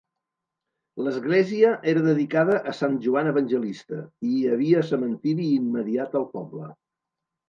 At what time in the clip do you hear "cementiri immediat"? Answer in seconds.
4.93-6.17